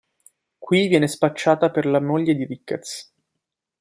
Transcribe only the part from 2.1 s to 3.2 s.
di Ricketts.